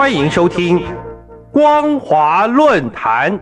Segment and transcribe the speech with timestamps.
[0.00, 0.78] 欢迎收听
[1.52, 3.38] 《光华论坛》。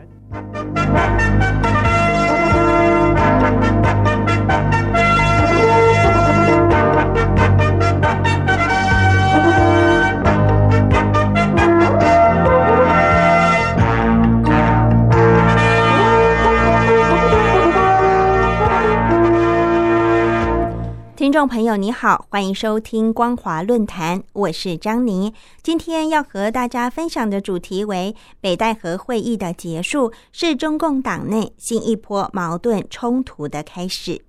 [21.28, 25.34] 听众朋友，你好，欢迎收听光华论坛，我是张妮。
[25.62, 34.23] 今天要和大家分享的主题为北戴河会议的结束，是中共党内新一波矛盾冲突的开始。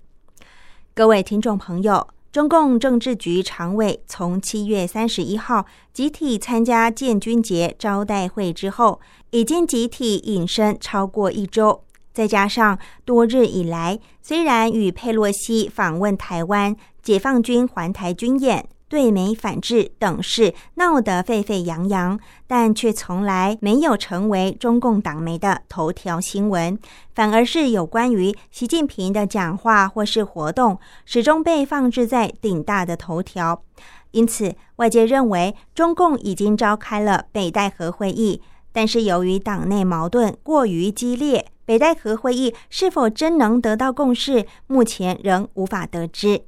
[0.92, 5.64] 各位听众朋友，中共政治局常委从七月三十一号
[5.94, 11.82] 集体参加建军节招待会之后，已经集体隐身超过一周。
[12.20, 26.78] 再加上多日以来，虽然与佩洛西访问台湾、解放军环台军演、对美反制等事闹得沸沸扬扬，但却从来没有成为中共党媒的头条新闻，
[27.14, 33.62] 反而是有关于习近平的讲话或是活动，始终被放置在顶大的头条。
[34.10, 41.46] 因此，外界认为中共已经召开了北戴河会议，但是由于党内矛盾过于激烈。
[41.70, 46.42] 北戴河会议是否真能得到共识，目前仍无法得知。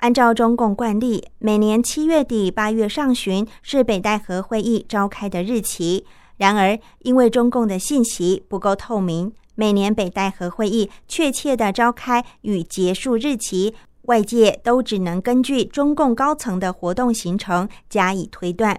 [0.00, 6.04] 按照中共惯例，每年七月底、八月上旬是北戴河会议召开的日期。
[6.36, 18.78] 然而，因为中共的信息不够透明，每年北戴河会议确切的召开与结束日期，外界都只能根据中共高层的活动行程加以推断。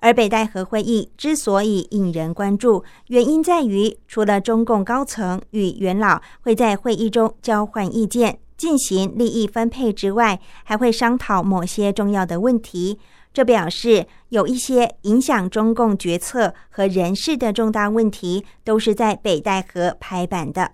[0.00, 12.98] 而北戴河会议之所以引人关注，原因在于除了中共高层与元老会在会议中交换意见、进行利益分配之外，还会商讨某些重要的问题。
[13.32, 20.72] 这表示有一些影响中共决策和人事的重大问题，都是在北戴河拍板的。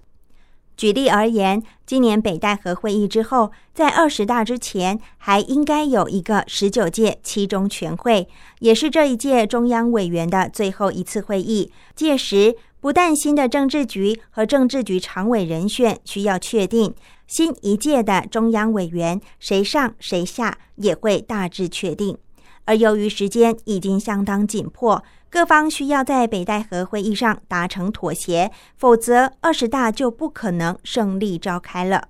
[0.77, 8.29] 举例而言，今年北戴河会议之后，在二十大之前，还应该有一个十九届七中全会，
[8.59, 11.73] 也是这一届中央委员的最后一次会议。
[11.95, 16.95] 届时，不但新的政治局和政治局常委人选需要确定，
[17.27, 22.19] 新一届的中央委员谁上谁下也会大致确定。
[22.67, 25.03] 而由于时间已经相当紧迫。
[25.29, 32.09] 各方需要在北戴河会议上达成妥协，否则二十大就不可能胜利召开了。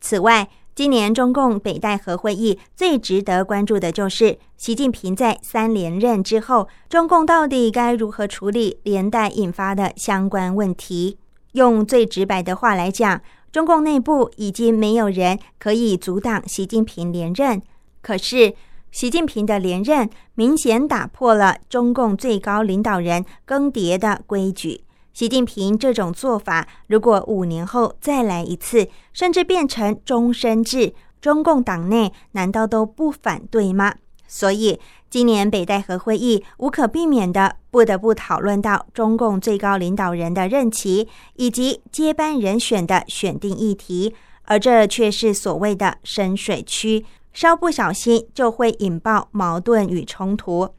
[0.00, 11.16] 此外，今年中共北戴河会议最值得关注的就是习近平在三连任之后，中共到底该如何处理连带引发的相关问题？
[11.52, 13.22] 用最直白的话来讲，
[13.52, 17.62] 中共内部已经没有人可以阻挡习近平连任，
[18.02, 18.54] 可是。
[18.90, 24.82] 习近平的连任明显打破了中共最高领导人更迭的规矩。
[25.12, 33.94] 习近平这种做法，如果五年后再来一次，甚至变成终身制，中共党内难道都不反对吗？
[34.26, 34.78] 所以，
[35.08, 44.14] 今年北戴河会议无可避免的不得不讨论到中共最高领导人的任期以及接班人选的选定议题，
[44.44, 47.04] 而这却是所谓的深水区。
[47.32, 50.74] 稍不小心就会引爆矛盾与冲突。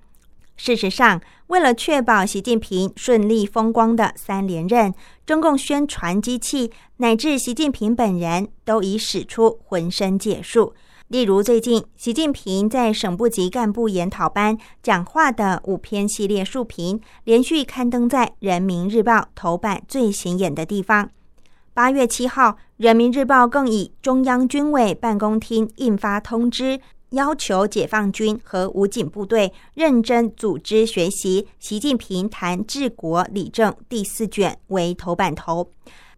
[0.58, 4.94] 事实上，为了确保习近平顺利风光的三连任，
[5.26, 10.76] 中共宣传机器乃至习近平本人都已使出浑身解数。
[11.08, 21.10] 例如，最近习近平在省部级干部研讨班讲话的五篇系列竖屏，连续刊登在《人民日报》头版最显眼的地方。
[21.74, 35.72] 八月七号，《人民日报》更以中央军委办公厅印发通知，要求解放军和武警部队认真组织学习习近平谈治国理政第四卷为头版头。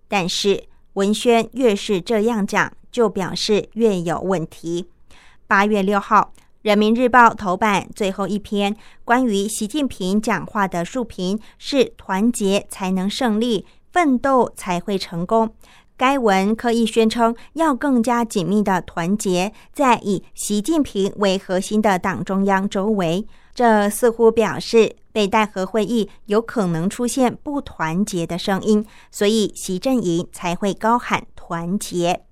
[0.07, 4.87] 但是文宣越是这样讲，就表示越有问题。
[5.45, 6.33] 八月六号，
[6.63, 8.75] 《人民日报》头版最后一篇
[9.05, 13.67] 关于习近平讲话的竖屏是“团结才能胜利”。
[13.93, 15.49] 奋斗才会成功。
[15.95, 32.23] 该文刻意宣称要更加紧密的团结在以习近平为核心的党中央周围，这似乎表示北戴河会议有可能出现不团结的声音，所以习阵营才会高喊团结。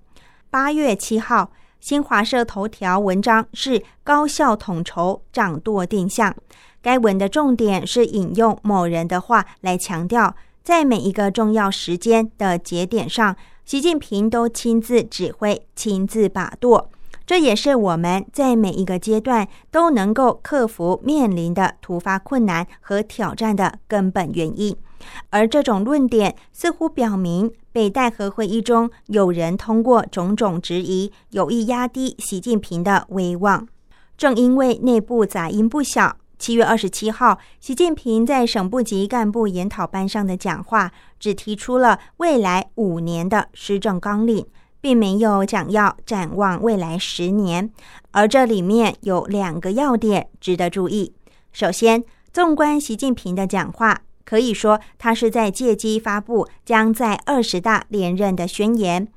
[0.49, 6.35] 八月七号，新华社头条文章是“高效统筹，掌舵定向”。
[6.81, 10.35] 该文的重点是引用某人的话来强调。
[10.63, 13.35] 在每一个重要时间的节点上，
[13.65, 16.89] 习近平都亲自指挥、亲自把舵。
[17.25, 24.75] 这也是我们在每一个阶段都能够克服面临的突发困难和挑战的根本原因。
[25.29, 33.67] 而这种论点似乎表明，北戴河会议中有人通过种种质疑，有意压低习近平的威望。
[34.17, 44.47] 正因为内部杂音不小，七月二十七号，习近平在省部级干部研讨班上的讲话，只提出了未来五年的施政纲领，
[44.81, 47.69] 并没有讲要展望未来十年。
[48.09, 51.13] 而这里面有两个要点值得注意。
[51.53, 52.03] 首先，
[52.33, 54.01] 纵观习近平的讲话。
[54.23, 59.07] 可以说，他是在借机发布将在二十大连任的宣言。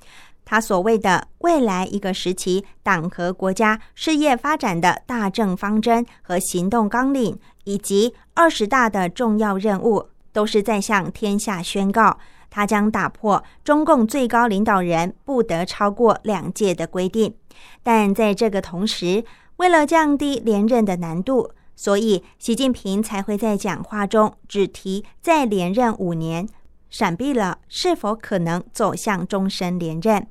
[0.45, 12.19] 他所谓的未来一个时期党和国家事业发展的大政方针和行动纲领，以及二十大的重要任务，都是在向天下宣告，
[12.51, 17.35] 他将打破中共最高领导人不得超过两届的规定。
[17.83, 19.25] 但在这个同时，
[19.57, 21.51] 为了降低连任的难度。
[21.77, 26.49] 所以，习近平才会在讲话中只提再连任五年，
[26.97, 30.25] 闪避了是否可能走向终身连任。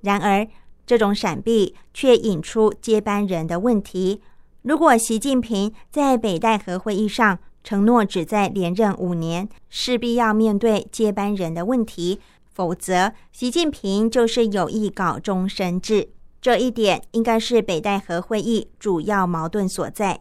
[0.00, 0.44] 然而，
[0.84, 4.20] 这种闪避却引出接班人的问题。
[4.62, 12.18] 如果习近平在北戴河会议上承诺只在连任五年，势必要面对接班人的问题；
[12.52, 16.08] 否则，习近平就是有意搞终身制。
[16.40, 20.18] 这一点应该是北戴河会议主要矛盾所在。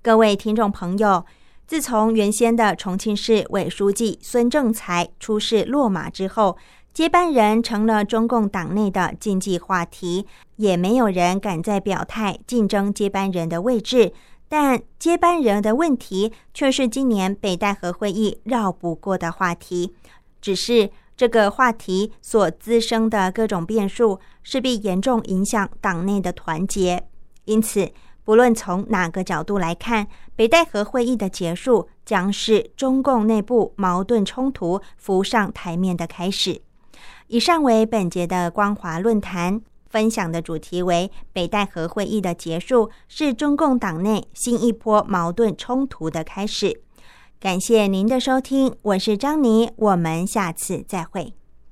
[0.00, 1.26] 各位听众朋友，
[1.68, 6.56] 自从原先的重庆市委书记孙政才出事落马之后，
[6.94, 10.26] 接班人成了中共党内的禁忌话题，
[10.56, 14.14] 也没有人敢再表态竞争接班人的位置。
[14.48, 19.94] 但接班人的问题却是今年北戴河会议绕不过的话题。
[20.40, 20.88] 只是
[21.18, 27.04] 这个话题所滋生的各种变数，势必严重影响党内的团结，
[27.44, 27.92] 因此。
[28.28, 36.60] 不论从哪个角度来看，北戴河会议的结束将是中共内部矛盾冲突浮上台面的开始。
[37.28, 46.82] 以上为本节的光华论坛分享的主题为北戴河会议的结束是中共党内新一波矛盾冲突的开始。
[47.40, 51.37] 感谢您的收听，我是张妮，我们下次再会。